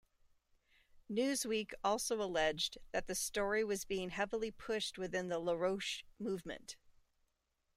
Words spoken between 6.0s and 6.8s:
Movement.